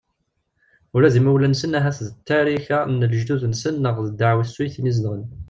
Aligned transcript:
Ula 0.95 1.13
d 1.13 1.15
imawlan-nsen 1.19 1.77
ahat 1.79 1.97
d 2.05 2.07
ttarika 2.13 2.79
n 2.91 2.99
lejdud-nsen 3.11 3.75
neɣ 3.83 3.95
d 3.99 4.07
ddeɛwessu 4.09 4.61
iten-izedɣen. 4.63 5.23